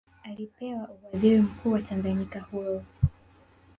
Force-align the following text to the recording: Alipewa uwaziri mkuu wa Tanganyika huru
Alipewa 0.23 0.89
uwaziri 0.89 1.41
mkuu 1.41 1.71
wa 1.71 1.81
Tanganyika 1.81 2.39
huru 2.39 2.81